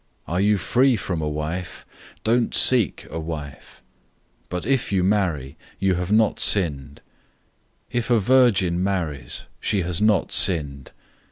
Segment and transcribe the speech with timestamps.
[0.27, 1.85] Are you free from a wife?
[2.23, 3.83] Don't seek a wife.
[4.49, 7.01] 007:028 But if you marry, you have not sinned.
[7.91, 10.89] If a virgin marries, she has not sinned.